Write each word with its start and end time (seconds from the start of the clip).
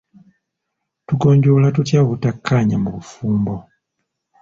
Tugonjoola 1.07 1.67
tutya 1.75 1.97
obutakkaanya 2.03 2.77
mu 2.83 2.89
bufumbo? 2.95 3.55